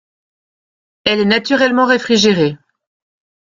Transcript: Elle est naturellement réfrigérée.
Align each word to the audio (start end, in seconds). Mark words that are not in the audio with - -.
Elle 1.03 1.19
est 1.19 1.25
naturellement 1.25 1.85
réfrigérée. 1.85 2.57